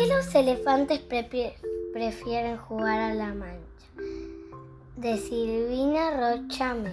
los 0.00 0.34
elefantes 0.34 1.00
prefieren 1.00 2.56
jugar 2.56 2.98
a 2.98 3.14
la 3.14 3.34
mancha? 3.34 3.62
De 4.96 5.18
Silvina 5.18 6.10
Rocha 6.10 6.74
May. 6.74 6.92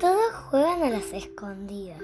Todos 0.00 0.34
juegan 0.50 0.82
a 0.82 0.90
las 0.90 1.12
escondidas. 1.12 2.02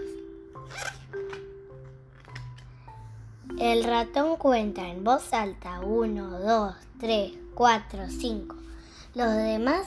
El 3.59 3.85
ratón 3.85 4.37
cuenta 4.37 4.89
en 4.89 5.03
voz 5.03 5.35
alta 5.35 5.81
1, 5.81 6.41
2, 6.41 6.75
3, 7.01 7.33
4, 7.55 8.09
5. 8.09 8.57
Los 9.15 9.37
demás 9.37 9.87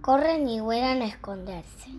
corren 0.00 0.48
y 0.48 0.60
vuelan 0.60 1.02
a 1.02 1.06
esconderse. 1.06 1.90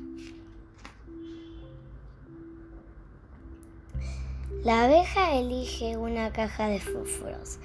La 4.62 4.86
abeja 4.86 5.34
elige 5.34 5.98
una 5.98 6.32
caja 6.32 6.68
de 6.68 6.80
fósforos. 6.80 7.60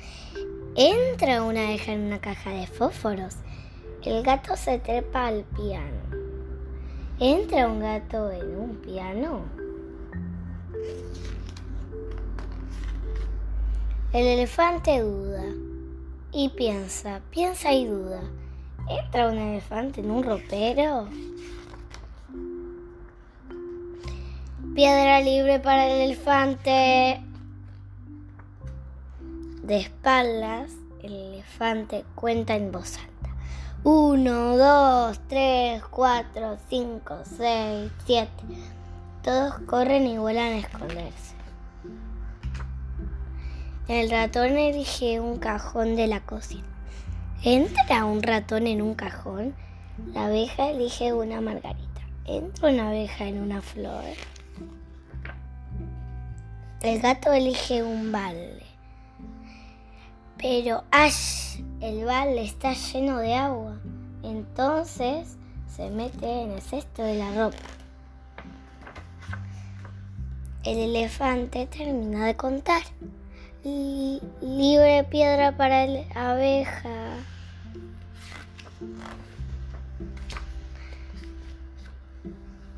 Entra 0.74 1.42
una 1.42 1.68
abeja 1.68 1.92
en 1.92 2.06
una 2.06 2.20
caja 2.20 2.50
de 2.50 2.66
fósforos. 2.66 3.36
El 4.04 4.22
gato 4.22 4.56
se 4.56 4.78
trepa 4.78 5.26
al 5.26 5.44
piano. 5.44 6.02
¿Entra 7.20 7.68
un 7.68 7.80
gato 7.80 8.30
en 8.30 8.56
un 8.56 8.76
piano? 8.76 9.42
El 14.12 14.26
elefante 14.26 15.00
duda 15.00 15.44
y 16.32 16.48
piensa, 16.48 17.20
piensa 17.30 17.72
y 17.72 17.86
duda. 17.86 18.22
¿Entra 18.88 19.28
un 19.28 19.38
elefante 19.38 20.00
en 20.00 20.10
un 20.10 20.22
ropero? 20.22 21.08
Piedra 24.78 25.20
libre 25.20 25.58
para 25.58 25.88
el 25.88 26.02
elefante. 26.02 27.20
De 29.64 29.76
espaldas, 29.76 30.70
el 31.02 31.14
elefante 31.14 32.04
cuenta 32.14 32.54
en 32.54 32.70
voz 32.70 32.96
alta. 32.96 33.34
Uno, 33.82 34.56
dos, 34.56 35.18
tres, 35.26 35.82
cuatro, 35.90 36.58
cinco, 36.70 37.16
seis, 37.24 37.90
siete. 38.06 38.44
Todos 39.24 39.58
corren 39.66 40.06
y 40.06 40.16
vuelan 40.16 40.52
a 40.52 40.58
esconderse. 40.58 41.34
El 43.88 44.08
ratón 44.12 44.56
elige 44.56 45.18
un 45.18 45.40
cajón 45.40 45.96
de 45.96 46.06
la 46.06 46.20
cocina. 46.20 46.68
¿Entra 47.42 48.04
un 48.04 48.22
ratón 48.22 48.68
en 48.68 48.80
un 48.80 48.94
cajón? 48.94 49.56
La 50.14 50.26
abeja 50.26 50.70
elige 50.70 51.12
una 51.12 51.40
margarita. 51.40 52.02
¿Entra 52.26 52.70
una 52.70 52.90
abeja 52.90 53.24
en 53.24 53.42
una 53.42 53.60
flor? 53.60 54.04
El 56.80 57.00
gato 57.00 57.32
elige 57.32 57.82
un 57.82 58.12
balde. 58.12 58.62
Pero 60.36 60.84
¡ash! 60.92 61.58
El 61.80 62.04
balde 62.04 62.44
está 62.44 62.72
lleno 62.72 63.18
de 63.18 63.34
agua. 63.34 63.80
Entonces 64.22 65.36
se 65.74 65.90
mete 65.90 66.42
en 66.42 66.52
el 66.52 66.62
cesto 66.62 67.02
de 67.02 67.16
la 67.16 67.34
ropa. 67.34 67.56
El 70.62 70.78
elefante 70.78 71.66
termina 71.66 72.26
de 72.26 72.36
contar. 72.36 72.82
libre 73.64 75.02
piedra 75.10 75.56
para 75.56 75.84
la 75.84 76.30
abeja. 76.30 77.16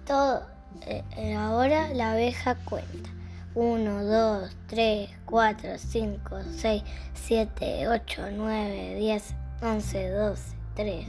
Todo. 0.07 0.47
Eh, 0.87 1.05
eh, 1.19 1.35
ahora 1.35 1.91
la 1.93 2.13
abeja 2.13 2.55
cuenta. 2.55 3.20
1, 3.55 4.05
2, 4.05 4.57
3, 4.69 5.11
4, 5.25 5.79
5, 5.79 6.39
6, 6.57 6.83
7, 7.15 7.89
8, 7.89 8.23
9, 8.37 8.95
10, 8.97 9.35
11, 9.61 10.11
12, 10.11 10.57
13. 10.77 11.07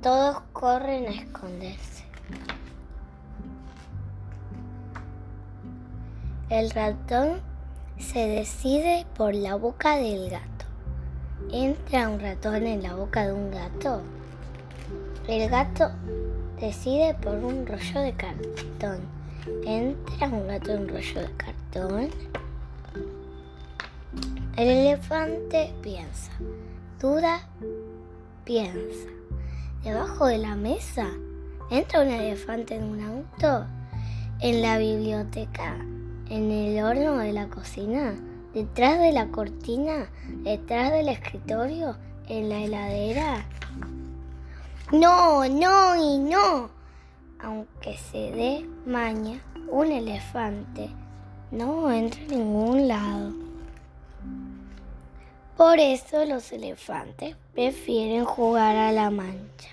Todos 0.00 0.42
corren 0.52 1.06
a 1.06 1.10
esconderse. 1.10 2.04
El 6.50 6.70
ratón 6.70 7.40
se 7.98 8.28
decide 8.28 9.06
por 9.16 9.34
la 9.34 9.56
boca 9.56 9.96
del 9.96 10.30
gato. 10.30 10.66
¿Entra 11.50 12.08
un 12.08 12.20
ratón 12.20 12.64
en 12.68 12.84
la 12.84 12.94
boca 12.94 13.26
de 13.26 13.32
un 13.32 13.50
gato? 13.50 14.02
El 15.26 15.50
gato 15.50 15.90
decide 16.60 17.14
por 17.14 17.34
un 17.34 17.66
rollo 17.66 18.00
de 18.00 18.12
cartón. 18.12 19.15
Entra 19.64 20.28
un 20.28 20.48
gato 20.48 20.72
en 20.72 20.82
un 20.82 20.88
rollo 20.88 21.20
de 21.20 21.32
cartón. 21.36 22.08
El 24.56 24.68
elefante 24.68 25.72
piensa, 25.82 26.32
duda, 27.00 27.40
piensa. 28.44 29.08
Debajo 29.84 30.26
de 30.26 30.38
la 30.38 30.56
mesa 30.56 31.06
entra 31.70 32.02
un 32.02 32.08
elefante 32.08 32.74
en 32.74 32.84
un 32.84 33.00
auto. 33.00 33.66
En 34.40 34.62
la 34.62 34.78
biblioteca, 34.78 35.76
en 36.28 36.50
el 36.50 36.82
horno 36.82 37.18
de 37.18 37.32
la 37.32 37.46
cocina, 37.46 38.14
detrás 38.52 38.98
de 38.98 39.12
la 39.12 39.28
cortina, 39.28 40.08
detrás 40.42 40.90
del 40.90 41.08
escritorio, 41.08 41.96
en 42.28 42.48
la 42.48 42.58
heladera. 42.64 43.46
No, 44.92 45.48
no 45.48 45.96
y 45.96 46.18
no 46.18 46.75
aunque 47.40 47.96
se 47.96 48.32
dé 48.32 48.68
maña, 48.84 49.40
un 49.68 49.92
elefante 49.92 50.88
no 51.50 51.90
entra 51.92 52.20
en 52.22 52.28
ningún 52.28 52.88
lado. 52.88 53.32
Por 55.56 55.78
eso 55.78 56.24
los 56.26 56.52
elefantes 56.52 57.36
prefieren 57.54 58.24
jugar 58.24 58.76
a 58.76 58.92
la 58.92 59.10
mancha. 59.10 59.70